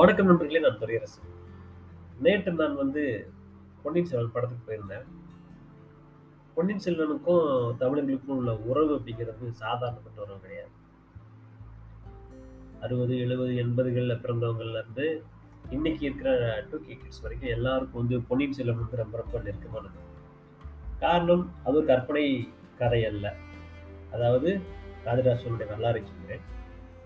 வணக்கம் 0.00 0.26
நண்பர்களே 0.26 0.60
நான் 0.60 0.78
துறையரசு 0.78 1.20
நேற்று 2.18 2.52
நான் 2.52 2.76
வந்து 2.76 3.30
பொன்னியின் 3.82 4.10
செல்வன் 4.10 4.32
படத்துக்கு 4.32 4.64
போயிருந்தேன். 4.66 5.06
பொன்னியின் 6.54 6.84
செல்வனுக்கும் 6.84 7.76
தமிழர்களுக்கும் 7.76 8.36
உள்ள 8.36 8.56
உறவு 8.56 8.94
அப்படிங்கிறது 8.96 9.50
சாதாரணப்பட்ட 9.60 10.16
உறவு 10.16 10.40
கிடையாது. 10.40 10.72
அறுபது 12.80 13.18
எழுபது 13.18 13.52
எண்பதுகளில் 13.52 14.22
பிறந்தவங்கள்லேருந்து 14.22 15.22
இன்னைக்கு 15.70 16.04
இருக்கிற 16.06 16.60
டூ 16.70 16.78
கே 16.78 16.96
கிட்ஸ் 16.96 17.20
வரைக்கும் 17.20 17.50
எல்லாருக்கும் 17.50 18.00
வந்து 18.00 18.26
பொன்னியின் 18.28 18.54
செல்வன் 18.54 18.80
வந்து 18.80 18.96
ரொம்ப 18.96 19.18
ரொம்ப 19.18 19.38
நெருக்கமானது. 19.38 19.98
காரணம் 20.98 21.50
அது 21.64 21.76
ஒரு 21.76 21.86
கற்பனை 21.86 22.52
கதை 22.78 23.04
அல்ல. 23.04 23.34
அதாவது 24.12 24.60
ராஜராஜனுடைய 25.04 25.68
வரலாறு 25.72 26.02
சொல்கிறேன் 26.04 26.46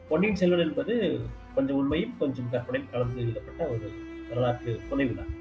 பொன்னியின் 0.08 0.36
செல்வன் 0.36 0.68
என்பது 0.68 1.20
கொஞ்சம் 1.54 1.76
உண்மையும் 1.76 2.16
கொஞ்சம் 2.18 2.50
கற்பனையும் 2.50 2.90
கலந்து 2.90 3.22
எழுதப்பட்ட 3.22 3.68
ஒரு 3.68 3.86
வரலாற்று 4.28 4.80
புனைவு 4.88 5.14
தான் 5.14 5.32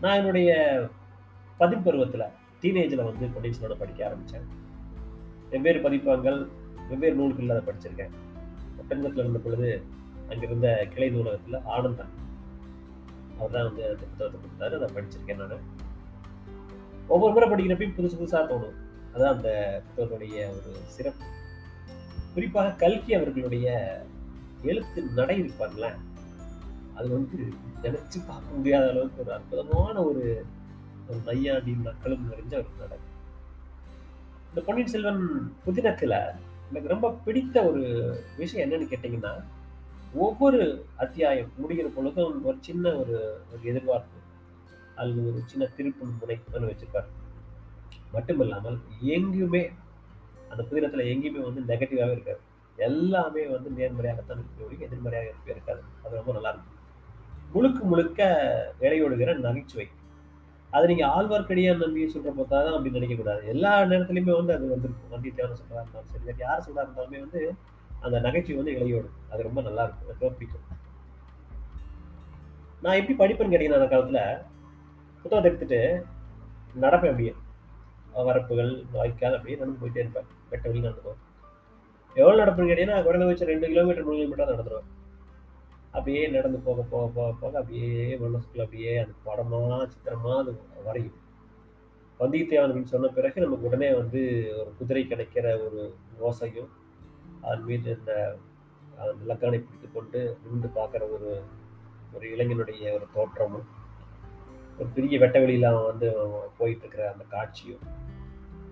நான் 0.00 0.16
என்னுடைய 0.16 0.50
பதிப்பருவத்தில் 1.60 2.32
டீனேஜில் 2.62 3.06
வந்து 3.08 3.26
பொன்னியின் 3.34 3.78
படிக்க 3.78 4.06
ஆரம்பித்தேன் 4.06 4.46
வெவ்வேறு 5.50 5.80
பதிப்பகங்கள் 5.80 6.38
வெவ்வேறு 6.88 7.14
நூல்களில் 7.14 7.54
அதை 7.54 7.62
படிச்சிருக்கேன். 7.68 8.14
பெண்கத்தில் 8.88 9.22
இருந்த 9.22 9.38
பொழுது 9.38 9.68
அங்கிருந்த 10.30 10.86
கிளை 10.92 11.10
நூலகத்தில் 11.10 11.64
ஆனந்தன் 11.74 12.12
அவர் 13.38 13.54
தான் 13.54 13.66
வந்து 13.68 13.82
அந்த 13.88 14.04
புத்தகத்தை 14.10 14.40
கொடுத்தாரு 14.40 14.74
அதை 14.78 14.88
படிச்சிருக்கேன் 14.96 15.40
நான். 15.42 15.64
ஒவ்வொரு 17.08 17.32
முறை 17.34 17.48
படிக்கிறப்பையும் 17.50 17.96
புதுசு 17.96 18.16
புதுசாக 18.20 18.44
தோணும். 18.50 18.76
அதான் 19.14 19.34
அந்த 19.36 19.48
புத்தகத்துடைய 19.86 20.36
ஒரு 20.48 20.70
சிறப்பு. 20.86 21.24
குறிப்பாக 22.34 22.70
கல்கி 22.70 23.14
அவர்களுடைய 23.14 23.66
எழுத்து 24.62 25.02
நடை 25.02 25.42
இருப்பாங்களே 25.42 25.90
அது 26.94 27.08
வந்து 27.08 27.38
நினைச்சு 27.82 28.18
பார்க்க 28.26 28.56
முடியாத 28.56 28.90
அளவுக்கு 28.90 29.22
ஒரு 29.22 29.32
அற்புதமான 29.32 30.04
ஒரு 30.04 30.44
ஒரு 31.08 31.18
நையாண்டி 31.24 31.72
மக்களும் 31.72 32.32
நிறைஞ்ச 32.32 32.54
ஒரு 32.54 32.66
நடை. 32.78 32.98
இந்த 34.48 34.60
பொன்னியின் 34.66 34.90
செல்வன் 34.90 35.54
புதினத்துல 35.66 36.14
எனக்கு 36.68 36.88
ரொம்ப 36.88 37.12
பிடித்த 37.24 37.64
ஒரு 37.64 37.82
விஷயம் 38.36 38.70
என்னன்னு 38.70 38.92
கேட்டீங்கன்னா 38.92 39.44
ஒவ்வொரு 40.14 40.86
அத்தியாயம் 40.96 41.52
முடிகிற 41.56 41.86
பொழுதும் 41.86 42.44
ஒரு 42.44 42.56
சின்ன 42.60 42.94
ஒரு 42.96 43.42
ஒரு 43.52 43.60
எதிர்பார்ப்பு 43.62 44.18
அல்லது 44.94 45.26
ஒரு 45.26 45.42
சின்ன 45.46 45.68
திருப்பு 45.76 46.04
முனைப்புன்னு 46.20 46.70
வச்சிருப்பாரு. 46.70 47.08
மட்டுமில்லாமல் 48.14 48.78
எங்கேயுமே 49.02 49.72
அந்த 50.48 50.62
புதினத்துல 50.70 51.06
எங்கேயுமே 51.12 51.42
வந்து 51.42 51.74
நெகட்டிவாகவே 51.74 52.10
இருக்காது. 52.10 52.40
எல்லாமே 52.76 53.46
வந்து 53.46 53.68
நேர்மறையாகத்தான் 53.70 54.40
இருக்க 54.66 54.84
எதிர்மறையாக 54.84 55.28
இருக்கவே 55.28 55.54
இருக்காது. 55.54 55.82
அது 56.04 56.16
ரொம்ப 56.16 56.32
நல்லா 56.32 56.48
இருக்கும். 56.48 56.72
முழுக்க 57.52 57.84
முழுக்க 57.84 58.20
இடையோடுகிற 58.80 59.34
நகைச்சுவை. 59.38 59.86
அது 60.70 60.86
நீங்கள் 60.86 61.08
ஆழ்வார்க்கடியான் 61.08 61.82
நம்பியை 61.84 62.08
சொல்கிற 62.08 62.32
பார்த்தா 62.32 62.56
தான் 62.64 62.76
அப்படின்னு 62.76 63.00
நினைக்கக்கூடாது 63.00 63.44
எல்லா 63.46 63.82
நேரத்துலையுமே 63.82 64.34
வந்து 64.36 64.54
அது 64.54 64.68
வந்திருக்கும். 64.68 65.12
வந்தியத்தேவன் 65.14 65.60
சொல்கிறா 65.60 65.82
இருந்தாலும் 65.82 66.10
சரி 66.12 66.24
வேறு 66.24 66.38
யார் 66.38 66.64
சொல்கிறா 66.66 66.84
இருந்தாலுமே 66.86 67.20
வந்து 67.24 67.54
அந்த 68.00 68.20
நகைச்சுவை 68.20 68.58
வந்து 68.60 68.74
இளையோடும் 68.78 69.16
அது 69.30 69.42
ரொம்ப 69.42 69.62
நல்லா 69.62 69.82
இருக்கும். 69.82 70.08
எனக்கு 70.08 70.24
ரொம்ப 70.24 70.36
பிடிக்கும். 70.38 70.64
நான் 72.82 72.98
எப்படி 73.00 73.16
படிப்பேன்னு 73.22 73.52
கேட்டீங்கன்னா 73.52 73.80
அந்த 73.80 73.88
காலத்தில் 73.88 74.42
புத்தகத்தை 75.22 75.50
எடுத்துட்டு 75.50 75.80
நடப்பேன் 76.84 77.12
அப்படியே. 77.12 77.34
வரப்புகள் 78.28 78.84
வாய்க்கால் 78.92 79.34
அப்படியே 79.34 79.58
நடந்து 79.58 79.80
போயிட்டே 79.80 80.02
இருப்பேன். 80.04 80.28
வெட்ட 80.50 80.68
வெளி 80.68 80.80
நடந்து 80.80 81.02
போவேன். 81.02 81.22
எவ்வளோ 82.16 82.36
நடப்புன்னு 82.42 82.70
கேட்டீங்கன்னா 82.70 83.02
குறைந்தபட்சம் 83.02 83.48
ரெண்டு 83.48 83.66
கிலோமீட்டர் 83.66 84.04
மூணு 84.04 84.18
கிலோமீட்டர் 84.18 84.52
நடந்துருவேன் 84.52 84.88
அப்படியே 85.92 86.22
நடந்து 86.28 86.58
போக 86.58 86.82
போக 86.82 87.04
போக 87.08 87.28
போக 87.40 87.52
அப்படியே 87.58 87.90
மனசுக்குள்ள 88.16 88.64
அப்படியே 88.64 88.92
அந்த 88.98 89.14
படமா 89.26 89.60
சித்திரமா 89.84 90.32
அது 90.38 90.52
வரையும். 90.84 91.14
வந்தியத்தேவன் 92.20 92.66
அப்படின்னு 92.66 92.92
சொன்ன 92.92 93.08
பிறகு 93.08 93.40
நமக்கு 93.40 93.66
உடனே 93.66 93.88
வந்து 93.94 94.20
ஒரு 94.56 94.70
குதிரை 94.78 95.02
கிடைக்கிற 95.04 95.46
ஒரு 95.64 95.80
ஓசையும் 96.20 96.70
அதன் 97.42 97.64
மீது 97.64 97.90
இந்த 97.90 98.12
அந்த 98.98 99.24
இலக்கானை 99.24 99.58
பிடித்து 99.58 99.88
கொண்டு 99.90 100.20
நின்று 100.44 100.68
பார்க்குற 100.76 101.02
ஒரு 101.10 101.30
ஒரு 102.14 102.26
இளைஞனுடைய 102.26 102.92
ஒரு 102.94 103.06
தோற்றமும் 103.14 103.66
ஒரு 104.78 104.88
பெரிய 104.94 105.18
வெட்ட 105.18 105.38
வெளியில 105.38 105.66
அவன் 105.66 105.90
வந்து 105.90 106.08
போயிட்டு 106.58 106.84
இருக்கிற 106.84 107.04
அந்த 107.12 107.24
காட்சியும் 107.28 107.82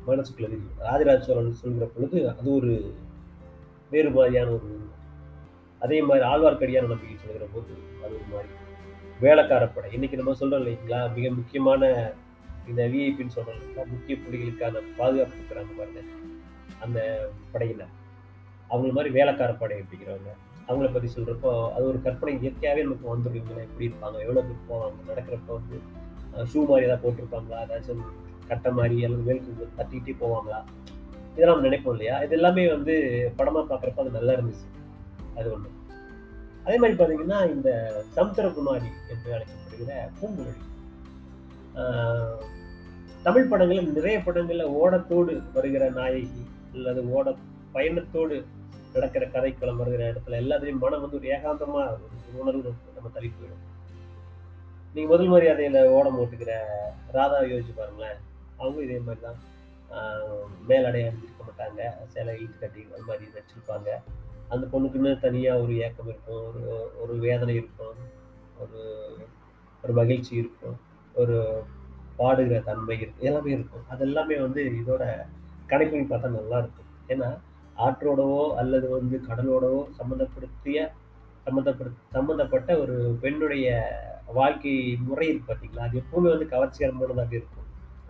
மனசுக்குள்ள 0.07 0.49
ராஜராஜ 0.81 1.21
சோழன் 1.21 1.61
சொல்கிற 1.61 1.87
பொழுது 1.87 2.19
அது 2.33 2.51
ஒரு 2.53 2.73
வேறு 3.95 4.11
மாதிரியான 4.11 4.53
ஒரு 4.57 4.69
அதே 5.79 5.99
மாதிரி 6.03 6.25
ஆழ்வார்க்கடியான 6.33 6.89
நம்பிக்கை 6.93 7.17
சொல்கிற 7.25 7.47
போது 7.55 7.73
அது 8.05 8.15
ஒரு 8.19 8.29
மாதிரி 8.33 8.53
வேலைக்காரப்படை 9.25 9.89
இன்னைக்கு 9.97 10.17
நம்ம 10.21 10.33
சொல்றோம் 10.41 10.63
இல்லைங்களா 10.63 11.01
மிக 11.17 11.31
முக்கியமான 11.31 11.91
இந்த 12.71 12.83
விஐபின்னு 12.93 13.35
சொல்றோம் 13.37 13.57
இல்லைங்களா 13.57 13.85
முக்கிய 13.93 14.15
புள்ளிகளுக்கான 14.23 14.83
பாதுகாப்பு 14.97 15.37
இருக்கிறாங்க 15.39 15.73
பாருங்க. 15.79 16.03
அந்த 16.85 16.99
படையில். 17.53 17.85
அவங்க 18.69 18.91
மாதிரி 18.93 19.11
வேலைக்கார 19.19 19.53
படை 19.53 19.77
அப்படிங்கிறவங்க. 19.83 20.33
அவங்கள 20.69 20.89
பற்றி 20.93 21.09
சொல்கிறப்போ 21.17 21.51
அது 21.73 21.85
ஒரு 21.89 21.99
கற்பனை 22.03 22.35
இயற்கையாகவே 22.41 22.85
நமக்கு 22.87 23.07
வந்துடும். 23.13 23.51
எப்படி 23.67 23.87
இருப்பாங்க? 23.89 24.19
எவ்வளோ 24.27 24.43
இருப்போம் 24.45 24.71
போவாங்க? 24.71 25.11
நடக்கிறப்ப 25.11 25.59
வந்து 25.59 25.77
ஷூ 26.53 26.61
மாதிரி 26.71 26.87
ஏதாவது 26.89 27.05
போட்டிருப்பாங்களா? 27.05 27.61
ஏதாச்சும் 27.67 28.05
கட்டை 28.49 28.73
மாதிரி 28.79 29.05
அல்லது 29.05 29.23
மேல் 29.29 29.71
தட்டிக்கிட்டே 29.79 30.17
போவாங்களா? 30.25 30.61
இதெல்லாம் 31.35 31.57
நம்ம 31.57 31.69
நினைப்போம் 31.69 31.95
இல்லையா? 31.97 32.17
இது 32.25 32.35
எல்லாமே 32.39 32.65
வந்து 32.75 32.95
படமாக 33.39 33.65
பார்க்குறப்ப 33.71 34.03
அது 34.03 34.17
நல்லா 34.19 34.35
இருந்துச்சு. 34.37 34.67
அது 35.39 35.49
ஒன்று 35.55 35.71
அதே 36.67 36.77
மாதிரி 36.83 36.97
பார்த்தீங்கன்னா 36.99 37.39
இந்த 37.55 37.71
சமுத்திரகுமாரி 38.17 38.91
என்று 39.13 39.35
அழைக்கப்படுகிற 39.37 39.95
பூங்குழலி. 40.19 40.63
தமிழ் 43.27 43.51
படங்களில் 43.51 43.95
நிறைய 43.97 44.17
படங்களில் 44.27 44.75
ஓடத்தோடு 44.81 45.33
வருகிற 45.57 45.85
நாயகி 45.99 46.43
அல்லது 46.75 47.01
ஓட 47.17 47.27
பயணத்தோடு 47.75 48.37
நடக்கிற 48.95 49.25
கதைக்களம் 49.35 49.81
வருகிற 49.83 50.03
இடத்துல 50.13 50.39
எல்லாத்துலேயும் 50.43 50.83
மனம் 50.85 51.03
வந்து 51.05 51.19
ஒரு 51.21 51.29
ஏகாந்தமாக 51.37 51.97
ஒரு 52.05 52.39
உணர்வு 52.43 52.73
நம்ம 52.97 53.11
தள்ளி 53.17 53.31
போயிடும். 53.31 53.63
நீங்கள் 54.95 55.13
முதல் 55.13 55.33
மரியாதையில் 55.33 55.79
ஓடம் 55.97 56.19
ஓட்டுக்கிற 56.23 56.53
ராதா 57.17 57.39
யோசிச்சு 57.53 57.75
பாருங்களேன். 57.81 58.19
அவங்க 58.61 58.79
இதே 58.87 58.99
மாதிரி 59.07 59.23
தான் 59.27 59.41
மேலடைய 60.69 61.09
அணிஞ்சிருக்க 61.09 61.43
மாட்டாங்க 61.49 61.81
சேலை 62.15 62.35
ஈட்டு 62.43 62.59
கட்டி 62.63 62.83
அது 62.95 63.05
மாதிரி 63.11 63.25
வச்சுருப்பாங்க. 63.37 63.89
அந்த 64.53 64.65
பொண்ணுக்குன்னு 64.73 65.13
தனியாக 65.27 65.63
ஒரு 65.65 65.75
ஏக்கம் 65.87 66.11
இருக்கும் 66.13 66.43
ஒரு 66.49 66.63
ஒரு 67.03 67.15
வேதனை 67.27 67.55
இருக்கும் 67.61 68.01
ஒரு 68.65 68.81
ஒரு 69.85 69.93
மகிழ்ச்சி 70.01 70.33
இருக்கும் 70.43 70.77
ஒரு 71.23 71.37
பாடுகிற 72.19 72.59
தன்மை 72.69 72.97
இருக்கும் 73.01 73.27
எல்லாமே 73.29 73.51
இருக்கும். 73.57 73.85
அது 73.93 74.03
எல்லாமே 74.09 74.37
வந்து 74.47 74.63
இதோட 74.81 75.05
கணக்கு 75.71 76.05
பார்த்தா 76.11 76.37
நல்லா 76.39 76.59
இருக்கும் 76.63 76.91
ஏன்னா 77.13 77.29
ஆற்றோடவோ 77.87 78.43
அல்லது 78.61 78.87
வந்து 78.97 79.17
கடலோடவோ 79.29 79.81
சம்மந்தப்படுத்திய 79.99 80.79
சம்மந்தப்படு 81.47 81.91
சம்மந்தப்பட்ட 82.17 82.71
ஒரு 82.83 82.97
பெண்ணுடைய 83.23 83.69
வாழ்க்கை 84.39 84.75
முறை 85.07 85.27
இருக்கு 85.31 85.49
பார்த்தீங்களா 85.49 85.87
அது 85.89 86.01
எப்பவுமே 86.03 86.29
வந்து 86.35 86.47
கவர்ச்சிகரமானதாக 86.53 87.35
இருக்கும். 87.41 87.64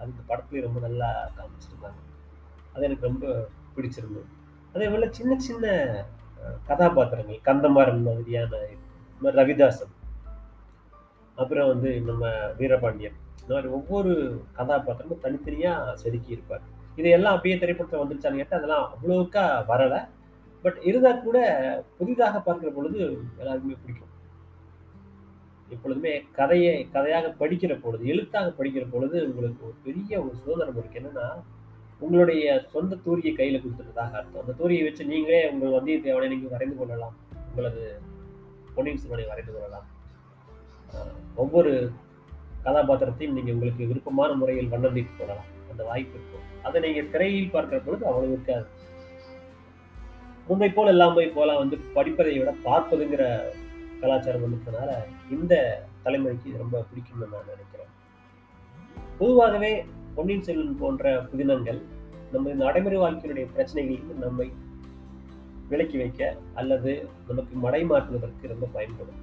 அது 0.05 0.13
இந்த 0.13 0.25
படத்துலேயும் 0.31 0.67
ரொம்ப 0.69 0.81
நல்லா 0.87 1.09
காமிச்சிருந்தாங்க 1.37 2.01
அது 2.75 2.87
எனக்கு 2.87 3.09
ரொம்ப 3.11 3.27
பிடிச்சிருந்தது. 3.75 4.29
அதே 4.75 4.87
போல 4.93 5.07
சின்ன 5.19 5.33
சின்ன 5.49 5.67
கதாபாத்திரங்கள் 6.69 7.45
கந்தமாறன் 7.49 8.07
மாதிரியான 8.07 8.59
ரவிதாசன். 9.41 9.93
அப்புறம் 11.41 11.69
வந்து 11.73 11.91
நம்ம 12.09 12.25
வீரபாண்டியன். 12.59 13.19
இந்த 13.43 13.53
மாதிரி 13.55 13.71
ஒவ்வொரு 13.77 14.13
கதாபாத்திரமும் 14.59 15.23
தனித்தனியாக 15.25 15.95
செதுக்கி 16.03 16.35
இருப்பார். 16.37 16.65
இதையெல்லாம் 16.99 17.35
அப்படியே 17.37 17.57
திரைப்படத்தில் 17.63 18.03
வந்துருச்சான்னு 18.03 18.41
கேட்டால் 18.41 18.61
அதெல்லாம் 18.61 18.85
அவ்வளோக்கா 18.95 19.45
வரலை. 19.71 20.01
பட் 20.65 20.79
இருந்தால் 20.89 21.25
கூட 21.25 21.39
புதிதாக 21.99 22.43
பார்க்குற 22.47 22.71
பொழுது 22.77 23.01
எல்லாருக்குமே 23.41 23.79
பிடிக்கும். 23.83 24.13
எப்பொழுதுமே 25.75 26.13
கதையை 26.39 26.75
கதையாக 26.97 27.33
படிக்கிற 27.41 27.73
பொழுது 27.83 28.05
எழுத்தாக 28.13 28.49
படிக்கிற 28.59 28.85
பொழுது 28.95 29.17
உங்களுக்கு 29.31 29.67
ஒரு 29.69 29.77
பெரிய 29.87 30.13
ஒரு 30.25 30.35
சுதந்திரம் 30.43 30.79
இருக்கு. 30.81 31.01
என்னன்னா 31.01 31.27
உங்களுடைய 32.05 32.45
சொந்த 32.73 32.99
தூரியை 33.05 33.33
கையில 33.37 33.59
கொடுத்துட்டதாக 33.61 34.17
அர்த்தம். 34.21 34.43
அந்த 34.45 34.55
தூரியை 34.61 34.85
வச்சு 34.87 35.05
நீங்களே 35.13 35.43
உங்கள் 35.53 35.77
வந்தியத்தேவனை 35.77 36.29
நீங்கள் 36.33 36.55
வரைந்து 36.55 36.77
கொள்ளலாம். 36.81 37.17
உங்களது 37.49 37.83
பொன்னியின் 38.77 39.03
செல்வனை 39.03 39.27
வரைந்து 39.33 39.53
கொள்ளலாம். 39.53 39.87
ஒவ்வொரு 41.43 41.73
கதாபாத்திரத்தையும் 42.67 43.37
நீங்க 43.37 43.51
உங்களுக்கு 43.55 43.89
விருப்பமான 43.91 44.33
முறையில் 44.41 44.73
வண்ணந்திட்டு 44.75 45.15
கொள்ளலாம் 45.19 45.51
அந்த 45.73 45.83
வாய்ப்பு 45.91 46.17
இருக்கும் 46.19 46.45
அதை 46.67 46.79
நீங்க 46.85 47.01
திரையில் 47.15 47.53
பார்க்கிற 47.55 47.79
பொழுது 47.87 48.05
அவ்வளவு 48.11 48.35
இருக்காது. 48.35 48.67
முன்பை 50.49 50.69
போல் 50.77 50.93
எல்லாமே 50.93 51.25
போல 51.37 51.51
வந்து 51.61 51.77
படிப்பதை 51.97 52.33
விட 52.39 52.51
பார்ப்பதுங்கிற 52.69 53.25
கலாச்சாரம் 54.01 54.45
இருக்கிறதுனால 54.47 54.91
இந்த 55.31 55.85
தலைமுறைக்கு 56.05 56.57
ரொம்ப 56.59 56.85
பிடிக்கும்னு 56.91 57.33
நான் 57.33 57.51
நினைக்கிறேன். 57.51 57.93
பொதுவாகவே 59.19 59.85
பொன்னியின் 60.15 60.43
செல்வன் 60.43 60.79
போன்ற 60.79 61.23
புதினங்கள் 61.23 61.83
நம்ம 62.33 62.53
நடைமுறை 62.53 62.99
வாழ்க்கையினுடைய 62.99 63.47
பிரச்சனைகளுக்கு 63.57 64.15
நம்மை 64.15 64.53
விலக்கி 65.69 65.97
வைக்க 65.97 66.37
அல்லது 66.55 67.09
நமக்கு 67.29 67.57
மடை 67.57 67.85
மாற்றுவதற்கு 67.85 68.49
ரொம்ப 68.49 68.67
பயன்படும். 68.73 69.21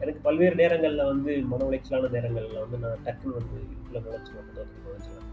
எனக்கு 0.00 0.20
பல்வேறு 0.20 0.54
நேரங்களில் 0.54 1.04
வந்து 1.04 1.42
மன 1.42 1.64
உளைச்சலான 1.64 2.10
நேரங்களில் 2.10 2.58
வந்து 2.58 2.78
நான் 2.78 3.02
டக்குன்னு 3.04 3.38
வந்து 3.38 3.56
இதுக்குள்ள 3.64 4.02
நுழைச்சிருவேன் 4.06 4.50
நுழைச்சிருவேன் 4.86 5.30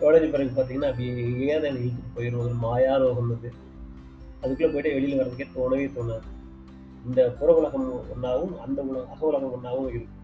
நுழைஞ்ச 0.00 0.30
பிறகு 0.30 0.50
பார்த்தீங்கன்னா 0.50 0.88
அப்படியே 0.88 1.12
ஏன் 1.46 1.62
இழுத்துட்டு 1.62 2.14
போயிடும் 2.16 2.38
ஒரு 2.38 2.54
மாயா 2.54 2.96
ரோகம் 2.96 3.30
அது. 3.30 3.52
அதுக்குள்ளே 4.40 4.72
போயிட்டு 4.72 4.92
வெளியில் 4.92 5.20
வர்றதுக்கே 5.20 5.46
தோணவே 5.54 5.86
தோணாது. 5.98 6.28
இந்த 7.08 7.20
புற 7.38 7.48
உலகம் 7.60 7.86
ஒன்றாவும் 8.12 8.54
அந்த 8.64 8.78
உலகம் 8.90 9.10
அக 9.14 9.26
உலகம் 9.30 9.54
ஒன்றாகவும் 9.56 9.88
இருக்கும் 9.90 10.20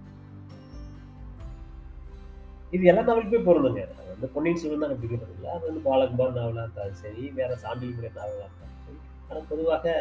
இது 2.74 2.84
எல்லா 2.90 3.02
நாவலுக்குமே 3.06 3.40
பொருந்துங்க. 3.46 3.82
அது 3.98 4.10
வந்து 4.12 4.28
பொன்னியின் 4.34 4.60
செல்வன் 4.62 4.82
தான் 4.82 4.92
அப்படி 4.94 5.14
இல்லை 5.14 5.50
அது 5.54 5.64
வந்து 5.68 5.82
பாலகுமார் 5.86 6.36
நாவலாக 6.38 6.64
இருந்தாலும் 6.66 7.00
சரி 7.02 7.22
வேற 7.38 7.52
சாண்டில்முறை 7.64 8.10
நாவலாக 8.18 8.46
இருந்தாலும் 8.46 8.84
சரி. 8.86 8.98
ஆனால் 9.28 9.48
பொதுவாக 9.52 9.94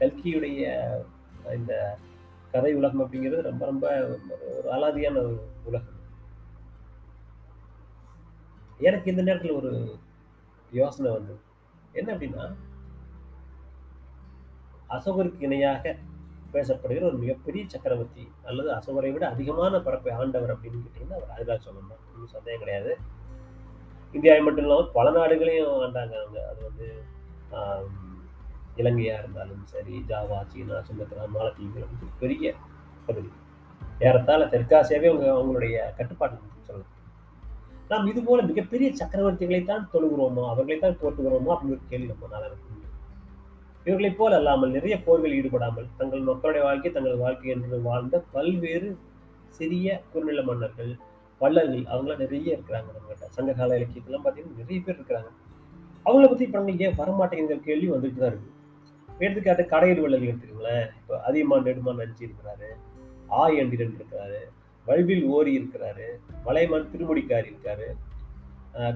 கல்கியுடைய 0.00 0.64
இந்த 1.60 1.72
கதை 2.52 2.72
உலகம் 2.80 3.02
அப்படிங்கிறது 3.04 3.48
ரொம்ப 3.50 3.64
ரொம்ப 3.70 3.86
ஒரு 4.58 4.68
அலாதியான 4.76 5.20
ஒரு 5.24 5.34
உலகம். 5.70 5.96
எனக்கு 8.88 9.10
இந்த 9.12 9.22
நேரத்தில் 9.22 9.58
ஒரு 9.60 9.70
யோசனை 10.72 11.08
வந்தது. 11.16 11.40
என்ன 11.92 12.08
அப்படின்னா 12.14 12.44
அசோகருக்கு 14.96 15.46
இணையாக 15.48 15.94
பேசப்படுகிற 16.54 17.04
ஒரு 17.10 17.18
மிகப்பெரிய 17.22 17.62
சக்கரவர்த்தி 17.72 18.24
அல்லது 18.50 18.68
அசோகரை 18.76 19.10
விட 19.14 19.24
அதிகமான 19.34 19.80
பரப்பை 19.86 20.12
ஆண்டவர் 20.20 20.52
அப்படின்னு 20.54 20.80
கேட்டீங்கன்னா 20.84 21.18
அவர் 21.18 21.30
ராஜராஜ 21.32 21.60
சோழன் 21.66 21.90
தான் 21.92 22.04
ஒன்றும் 22.12 22.32
சந்தேகம் 22.36 22.62
கிடையாது. 22.62 22.92
இந்தியாவை 24.16 24.40
மட்டும் 24.46 24.64
இல்லாமல் 24.66 24.90
பல 24.96 25.10
நாடுகளையும் 25.18 25.76
ஆண்டாங்க 25.84 26.14
அவங்க. 26.20 26.38
அது 26.50 26.60
வந்து 26.68 26.88
இலங்கையா 28.80 29.14
இருந்தாலும் 29.20 29.62
சரி 29.72 29.94
ஜாவா 30.10 30.38
சீனா 30.52 30.76
சுமத்ரா 30.88 31.24
மாலத்தீவுகள் 31.36 31.84
அப்படின்னு 31.86 32.18
பெரிய 32.22 32.52
பகுதி. 33.08 33.30
ஏறத்தாழ 34.06 34.42
தெற்காசியாவே 34.54 35.08
அவங்க 35.10 35.26
அவங்களுடைய 35.36 35.76
கட்டுப்பாட்டு 35.98 36.66
சொல்லலாம். 36.68 36.96
நாம் 37.90 38.10
இது 38.10 38.20
போல 38.26 38.40
மிகப்பெரிய 38.50 38.88
சக்கரவர்த்திகளை 39.00 39.62
தான் 39.70 39.88
தொழுகிறோமோ 39.94 40.42
அவர்களை 40.52 40.78
தான் 40.84 41.00
போட்டுகிறோமோ 41.00 41.52
அப்படின்னு 41.54 41.76
ஒரு 41.78 41.90
கேள்வி 41.92 42.08
நம்ம 42.12 42.28
நாளாக 42.34 42.54
இவர்களைப் 43.84 44.18
போல் 44.18 44.32
அல்லாமல் 44.32 44.70
நிறைய 44.70 45.02
போர்கள் 45.02 45.34
ஈடுபடாமல் 45.34 45.86
தங்கள் 45.98 46.20
மக்களுடைய 46.20 46.66
வாழ்க்கை 46.66 46.92
தங்கள் 46.92 47.16
வாழ்க்கை 47.16 47.50
என்று 47.50 47.80
வாழ்ந்த 47.82 48.24
பல்வேறு 48.32 48.96
சிறிய 49.48 50.02
குறுநில 50.12 50.42
மன்னர்கள் 50.42 50.96
வள்ளல்கள் 51.38 51.84
அவங்களாம் 51.92 52.18
நிறைய 52.18 52.58
இருக்கிறாங்க 52.58 52.88
நம்மகிட்ட 52.96 53.28
சங்ககால 53.28 53.78
இலக்கியத்தெல்லாம் 53.78 54.24
பார்த்தீங்கன்னா 54.24 54.56
நிறைய 54.56 54.80
பேர் 54.84 54.98
இருக்கிறாங்க. 55.00 55.30
அவங்கள 56.04 56.26
பற்றி 56.28 56.46
படங்கள் 56.46 56.78
ஏன் 56.78 56.98
வரமாட்டேங்கிற 56.98 57.60
கேள்வி 57.60 57.88
வந்துட்டு 57.90 58.20
தான் 58.22 58.32
இருக்கு. 58.32 58.50
எடுத்துக்காட்டு 59.18 59.62
கடையீடு 59.62 60.00
வள்ளல் 60.00 60.28
எடுத்துக்கோங்களேன். 60.30 60.86
இப்போ 61.00 61.22
அதியமான் 61.22 61.62
நெடுமான் 61.62 61.96
நஞ்சி 61.96 62.24
இருக்கிறாரு. 62.26 62.68
ஆ 63.30 63.48
எண்டிரன் 63.48 63.96
இருக்கிறாரு. 63.96 64.40
வல்வில் 64.84 65.24
ஓரி 65.24 65.58
இருக்கிறாரு. 65.58 66.06
மலைமான் 66.44 66.88
திருமுடிக்காரி 66.92 67.48
இருக்காரு. 67.50 67.88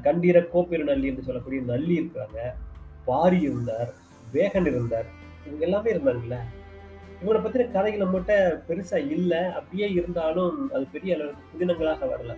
கண்டீர 0.07 0.39
கோப்பெருநல்லி 0.55 1.05
என்று 1.05 1.23
சொல்லக்கூடிய 1.23 1.63
நல்லி 1.63 2.01
இருக்கிறாங்க. 2.01 2.39
பாரி 3.05 3.41
இருந்தார். 3.41 3.95
வேகன் 4.35 4.67
இருந்தார். 4.67 5.07
இவங்க 5.47 5.65
எல்லாமே 5.65 5.93
இருந்தாங்கல்ல. 5.93 6.37
இவங்களை 7.25 7.39
பத்தின 7.39 7.73
கதைகள் 7.73 8.07
நம்மகிட்ட 8.07 8.61
பெருசா 8.69 8.97
இல்லை. 8.97 9.39
அப்படியே 9.39 9.91
இருந்தாலும் 9.91 10.73
அது 10.73 10.87
பெரிய 10.93 11.15
அளவுக்கு 11.15 11.43
புதினங்களாக 11.53 12.09
வரல. 12.09 12.37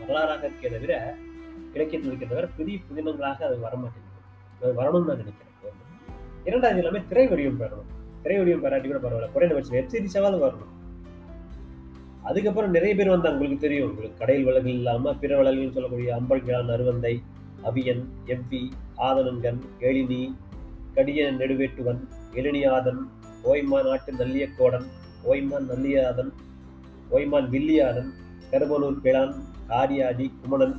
வரலாறாக 0.00 0.46
இருக்கே 0.46 0.70
தவிர 0.70 1.14
இலக்கியத்தில் 1.72 2.12
இருக்கிற 2.12 2.28
தவிர 2.28 2.48
பெரிய 2.56 2.78
புதினங்களாக 2.78 3.42
அது 3.42 3.56
வரமாட்டேங்குது. 3.56 4.62
அது 4.62 4.72
வரணும்னு 4.72 5.06
நான் 5.06 5.16
நினைக்கிறேன். 5.16 5.52
இரண்டாவது 6.44 6.84
எல்லாமே 6.84 7.04
திரை 7.08 7.28
வடிவம் 7.28 7.60
பெறணும். 7.60 8.22
திரை 8.22 8.38
வடிவம் 8.38 8.60
பெறாட்டி 8.60 8.88
கூட 8.88 9.08
பரவாயில்ல. 9.08 9.32
குறைந்தபட்சம் 9.32 10.22
வெப் 10.22 10.42
வரணும். 10.42 10.72
அதுக்கப்புறம் 12.22 12.70
நிறைய 12.70 12.94
பேர் 12.94 13.08
வந்தாங்க 13.08 13.38
உங்களுக்கு 13.38 13.68
தெரியும். 13.68 13.88
உங்களுக்கு 13.88 14.18
கடையில் 14.18 14.44
வழக்கில் 14.44 14.74
இல்லாமல் 14.74 15.18
பிற 15.18 15.36
வளர்கள் 15.36 15.70
சொல்லக்கூடிய 15.70 16.16
அம்பல்கிழான் 16.16 16.70
அருவந்தை 16.70 17.22
அவியன் 17.64 18.04
எவ்வி 18.26 18.68
ஆதனங்கன் 18.96 19.58
எழினி 19.80 20.34
கடிய 20.94 21.30
நெடுவேட்டுவன் 21.38 22.00
எழினியாதன் 22.34 23.00
ஓய்மான் 23.44 23.88
நாட்டு 23.88 24.12
நல்லியக்கோடன் 24.12 24.86
ஓய்மான் 25.24 25.66
நல்லியாதன் 25.66 26.30
ஓய்மான் 27.10 27.48
வில்லியாதன் 27.50 28.10
கருமலூர் 28.50 29.00
கிழான் 29.00 29.34
காரியாடி 29.68 30.26
குமணன் 30.40 30.76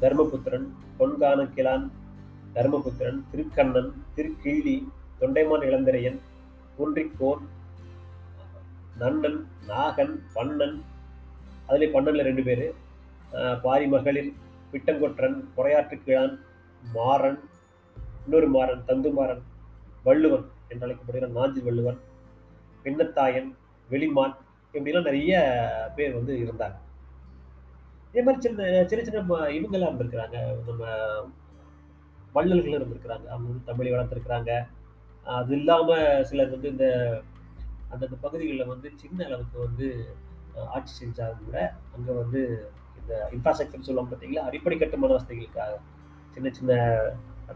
தர்மபுத்திரன் 0.00 0.66
பொன்கான 0.98 1.40
கிழான் 1.54 1.86
தர்மபுத்திரன் 2.54 3.20
திருக்கண்ணன் 3.30 3.90
திருக்கிள்ளி 4.16 4.76
தொண்டைமான் 5.20 5.64
இளந்திரையன் 5.68 6.18
குன்றிக்கோன் 6.78 7.42
நன்னன் 8.98 9.40
நாகன் 9.68 10.14
பண்ணன் 10.34 10.76
அதில் 11.66 11.92
பன்னனில் 11.94 12.24
ரெண்டு 12.24 12.42
பேர். 12.42 12.64
பாரி 13.62 13.86
மகளிர் 13.86 14.30
பிட்டங்கொற்றன் 14.72 15.36
குறையாற்று 15.56 15.96
கிழான் 16.04 16.34
மாறன் 16.94 17.38
இன்னொரு 18.30 18.48
மாறன் 18.54 18.82
தந்துமாறன் 18.88 19.40
வள்ளுவன் 20.04 20.44
என்று 20.72 20.84
அழைக்கப்படுகிற 20.86 21.28
நாஞ்சி 21.36 21.60
வள்ளுவன் 21.68 21.96
பின்னத்தாயன் 22.84 23.48
வெளிமான் 23.92 24.34
இப்படிலாம் 24.74 25.06
நிறைய 25.08 25.32
பேர் 25.96 26.14
வந்து 26.18 26.32
இருந்தாங்க. 26.42 26.76
இதே 28.10 28.22
மாதிரி 28.26 28.42
சின்ன 28.44 28.84
சின்ன 28.90 29.02
சின்ன 29.06 29.38
இவங்கெல்லாம் 29.56 29.90
இருந்திருக்கிறாங்க. 29.90 30.36
நம்ம 30.68 30.84
வள்ளல்கள் 32.36 32.76
இருந்திருக்கிறாங்க. 32.78 33.26
அவங்க 33.32 33.48
வந்து 33.50 33.68
தமிழை 33.70 33.90
வளர்த்துருக்குறாங்க. 33.94 34.50
அது 35.38 35.52
இல்லாமல் 35.58 36.24
சிலர் 36.30 36.54
வந்து 36.54 36.70
இந்த 36.74 36.86
அந்தந்த 37.92 38.18
பகுதிகளில் 38.26 38.70
வந்து 38.72 38.90
சின்ன 39.02 39.26
அளவுக்கு 39.28 39.58
வந்து 39.66 39.88
ஆட்சி 40.76 40.94
செஞ்சாலும் 41.00 41.48
கூட 41.48 41.58
அங்கே 41.96 42.14
வந்து 42.20 42.42
இந்த 43.00 43.12
இன்ஃப்ராஸ்ட்ரக்சர் 43.34 43.88
சொல்லுவாங்க 43.88 44.12
பார்த்தீங்களா? 44.12 44.46
அடிப்படை 44.50 44.78
கட்டுமான 44.84 45.18
வசதிகளுக்காக 45.18 45.74
சின்ன 46.36 46.48
சின்ன 46.60 46.72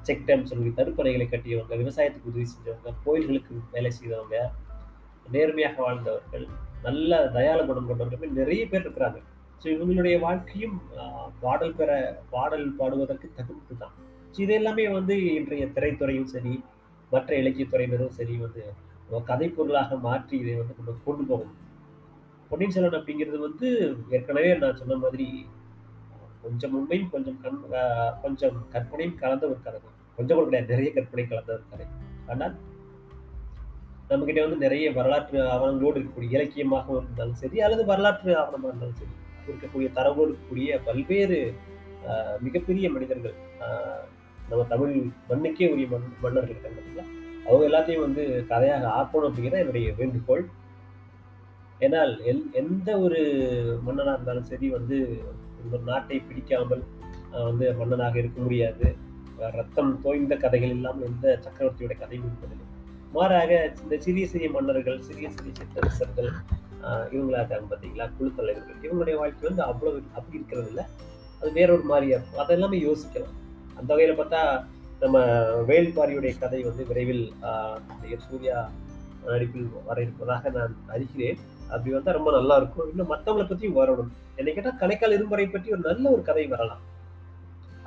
செக் 0.06 0.26
டேம் 0.28 0.48
சொல்லி 0.50 0.70
தடுப்பணைகளை 0.78 1.26
கட்டியவங்க 1.32 1.74
விவசாயத்துக்கு 1.82 2.30
உதவி 2.32 2.46
செஞ்சவங்க 2.52 2.92
கோயில்களுக்கு 3.04 3.54
வேலை 3.74 3.90
செய்தவங்க 3.98 4.36
நேர்மையாக 5.34 5.78
வாழ்ந்தவர்கள் 5.86 6.46
நல்ல 6.86 7.20
தயால 7.36 7.60
குணம் 7.68 7.88
கொண்டவர்கள் 7.90 8.38
நிறைய 8.40 8.62
பேர் 8.70 8.84
இருக்கிறாங்க. 8.84 9.20
ஸோ 9.60 9.66
இவங்களுடைய 9.74 10.16
வாழ்க்கையும் 10.24 10.76
பாடல் 11.44 11.76
பெற 11.78 11.90
பாடல் 12.34 12.66
பாடுவதற்கு 12.80 13.28
தகுந்து 13.38 13.76
தான். 13.82 13.94
ஸோ 14.32 14.38
இது 14.44 14.54
எல்லாமே 14.60 14.84
வந்து 14.98 15.14
இன்றைய 15.38 15.66
திரைத்துறையும் 15.76 16.30
சரி 16.34 16.54
மற்ற 17.12 17.30
இலக்கியத்துறையினரும் 17.42 18.16
சரி 18.18 18.34
வந்து 18.44 18.62
கதை 19.30 19.48
பொருளாக 19.56 19.96
மாற்றி 20.06 20.34
இதை 20.42 20.54
வந்து 20.60 20.74
நம்ம 20.78 20.96
கொண்டு 21.06 21.24
போகணும். 21.30 21.58
பொன்னியின் 22.50 22.74
செல்வன் 22.74 22.98
அப்படிங்கிறது 22.98 23.38
வந்து 23.46 23.68
ஏற்கனவே 24.16 24.50
நான் 24.62 24.80
சொன்ன 24.80 24.96
மாதிரி 25.04 25.28
கொஞ்சம் 26.44 26.74
உண்மையும் 26.74 27.10
கொஞ்சம் 27.10 27.40
கண் 27.40 27.58
கொஞ்சம் 28.22 28.56
கற்பனையும் 28.70 29.16
கலந்த 29.16 29.44
ஒரு 29.46 29.60
கதை 29.62 29.80
கொஞ்சம் 30.18 30.36
கூட 30.36 30.46
கிடையாது 30.46 30.72
நிறைய 30.72 30.90
கற்பனை 30.92 31.24
கலந்த 31.26 31.52
ஒரு 31.52 31.64
கதை 31.70 31.86
ஆனால் 32.26 32.54
நம்மகிட்ட 34.10 34.40
வந்து 34.42 34.56
நிறைய 34.56 34.86
வரலாற்று 34.92 35.38
ஆவணங்களோடு 35.44 35.96
இருக்கக்கூடிய 35.96 36.30
இலக்கியமாக 36.30 36.92
இருந்தாலும் 36.92 37.34
சரி 37.34 37.60
அல்லது 37.60 37.84
வரலாற்று 37.84 38.32
ஆவணமாக 38.36 38.68
இருந்தாலும் 38.68 38.98
சரி 38.98 39.14
இருக்கக்கூடிய 39.48 39.88
தரவோடு 39.94 40.28
இருக்கக்கூடிய 40.28 40.78
பல்வேறு 40.84 41.38
மிகப்பெரிய 42.40 42.90
மனிதர்கள் 42.90 43.36
நம்ம 44.48 44.64
தமிழ் 44.64 44.94
மண்ணுக்கே 45.28 45.68
உரிய 45.72 45.86
மண் 45.86 46.10
மன்னர்கள் 46.20 46.54
இருக்காங்க 46.54 47.04
அவங்க 47.46 47.64
எல்லாத்தையும் 47.68 48.00
வந்து 48.00 48.22
கதையாக 48.48 48.86
ஆக்கணும் 48.90 49.28
அப்படிங்கிறத 49.28 49.58
என்னுடைய 49.58 49.94
வேண்டுகோள். 49.96 50.44
ஏன்னால் 51.80 52.12
எல் 52.24 52.44
எந்த 52.52 52.98
ஒரு 52.98 53.20
மன்னனாக 53.82 54.14
இருந்தாலும் 54.14 54.44
சரி 54.44 54.68
வந்து 54.68 54.98
ஒரு 55.72 55.82
நாட்டை 55.90 56.18
பிடிக்காமல் 56.28 56.84
வந்து 57.48 57.66
மன்னனாக 57.80 58.16
இருக்க 58.22 58.38
முடியாது. 58.46 58.88
ரத்தம் 59.58 59.92
தோய்ந்த 60.04 60.34
கதைகள் 60.42 60.74
இல்லாமல் 60.76 61.06
எந்த 61.10 61.26
சக்கரவர்த்தியோட 61.46 61.94
கதையும் 62.02 62.28
இருப்பதில்லை 62.28 62.66
மாறாக 63.16 63.52
இந்த 63.82 63.96
சிறிய 64.04 64.24
சிறிய 64.32 64.48
மன்னர்கள் 64.54 64.98
சிறிய 65.08 65.26
சிறிய 65.34 65.52
சித்தரசர்கள் 65.58 66.30
இவங்களா 67.12 67.40
இருக்காங்க 67.40 67.66
பார்த்தீங்களா? 67.70 68.06
குழு 68.16 68.30
தலைவர்கள் 68.38 68.78
இவங்களுடைய 68.86 69.16
வாழ்க்கை 69.20 69.44
வந்து 69.48 69.62
அவ்வளவு 69.70 69.98
அப்படி 70.18 70.38
இருக்கிறது 70.38 70.70
இல்லை 70.72 70.84
அது 71.40 71.50
வேறொரு 71.58 71.84
மாதிரியா 71.90 72.16
இருக்கும். 72.16 72.42
அதெல்லாமே 72.44 72.78
யோசிக்கலாம். 72.86 73.36
அந்த 73.78 73.88
வகையில் 73.92 74.18
பார்த்தா 74.20 74.40
நம்ம 75.02 75.18
வேல்பாரியுடைய 75.70 76.32
கதை 76.42 76.60
வந்து 76.68 76.82
விரைவில் 76.90 77.24
சூர்யா 78.26 78.58
நடிப்பில் 79.30 79.68
வர 79.88 79.96
இருப்பதாக 80.04 80.50
நான் 80.56 80.74
அறிகிறேன். 80.94 81.38
அப்படி 81.72 81.94
வந்தால் 81.94 82.16
ரொம்ப 82.18 82.30
நல்லா 82.38 82.56
இருக்கும். 82.60 82.88
இன்னும் 82.92 83.10
மற்றவங்களை 83.12 83.46
பற்றியும் 83.48 83.78
வரணும். 83.80 84.12
என்னை 84.38 84.52
கேட்டால் 84.54 84.80
கணைக்கால் 84.82 85.16
இரும்பரை 85.16 85.46
பற்றி 85.46 85.68
ஒரு 85.74 85.82
நல்ல 85.88 86.04
ஒரு 86.14 86.22
கதை 86.28 86.44
வரலாம். 86.54 86.82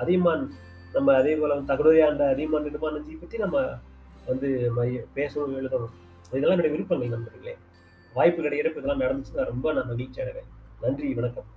அதியமான் 0.04 0.44
நம்ம 0.96 1.16
அதே 1.22 1.34
போல 1.36 1.56
தகடுரையாண்ட 1.72 2.24
அதியமான் 2.34 2.66
நெடுமானஞ்சி 2.68 3.16
பற்றி 3.22 3.38
நம்ம 3.44 3.66
வந்து 4.30 4.50
பேசணும் 5.18 5.58
எழுதணும். 5.60 5.94
இதெல்லாம் 6.36 6.56
என்னுடைய 6.56 6.74
விருப்பங்கள் 6.76 7.14
நண்பர்களே. 7.16 7.56
வாய்ப்பு 8.18 8.42
கிடைக்கிறப்ப 8.44 8.82
இதெல்லாம் 8.82 9.04
நடந்துச்சுன்னா 9.04 9.46
ரொம்ப 9.52 9.74
நான் 9.74 9.92
மகிழ்ச்சி 9.92 10.22
அடைவேன். 10.22 10.50
நன்றி 10.82 11.10
வணக்கம். 11.20 11.48